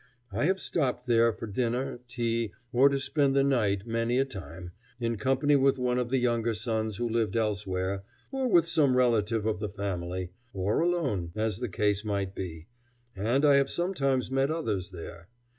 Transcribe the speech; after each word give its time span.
I 0.31 0.45
have 0.45 0.59
stopped 0.59 1.05
there 1.05 1.31
for 1.31 1.45
dinner, 1.45 1.99
tea, 2.07 2.53
or 2.73 2.89
to 2.89 2.99
spend 2.99 3.35
the 3.35 3.43
night 3.43 3.85
many 3.85 4.17
a 4.17 4.25
time, 4.25 4.71
in 4.99 5.15
company 5.15 5.55
with 5.55 5.77
one 5.77 5.99
of 5.99 6.09
the 6.09 6.17
younger 6.17 6.55
sons 6.55 6.97
who 6.97 7.07
lived 7.07 7.35
elsewhere, 7.35 8.03
or 8.31 8.47
with 8.47 8.67
some 8.67 8.97
relative 8.97 9.45
of 9.45 9.59
the 9.59 9.69
family, 9.69 10.31
or 10.53 10.79
alone, 10.79 11.33
as 11.35 11.59
the 11.59 11.69
case 11.69 12.03
might 12.03 12.33
be, 12.33 12.65
and 13.15 13.45
I 13.45 13.57
have 13.57 13.69
sometimes 13.69 14.31
met 14.31 14.49
others 14.49 14.89
there. 14.89 15.27